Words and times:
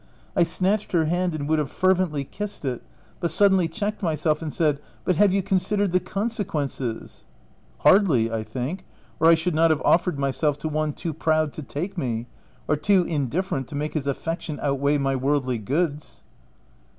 I 0.35 0.41
snatched 0.41 0.93
her 0.93 1.05
hand 1.05 1.35
and 1.35 1.47
would 1.47 1.59
have 1.59 1.69
fervently 1.69 2.23
kissed 2.23 2.65
it, 2.65 2.81
but 3.19 3.29
suddenly 3.29 3.67
checked 3.67 4.01
myself 4.01 4.41
and 4.41 4.51
said, 4.51 4.79
—"But 5.05 5.17
have 5.17 5.31
you 5.31 5.43
considered 5.43 5.91
the 5.91 5.99
conse 5.99 6.43
quences?" 6.43 7.19
u 7.19 7.25
Hardly, 7.81 8.31
I 8.31 8.41
think, 8.41 8.83
or 9.19 9.27
I 9.27 9.35
should 9.35 9.53
not 9.53 9.69
have 9.69 9.81
of 9.81 10.03
fered 10.03 10.17
myself 10.17 10.57
to 10.57 10.67
one 10.67 10.93
too 10.93 11.13
proud 11.13 11.53
to 11.53 11.61
take 11.61 11.99
me, 11.99 12.25
or 12.67 12.77
too 12.77 13.03
indifferent 13.03 13.67
to 13.67 13.75
make 13.75 13.93
his 13.93 14.07
affection 14.07 14.59
outweigh 14.61 14.97
my 14.97 15.15
worldly 15.15 15.59
goods." 15.59 16.23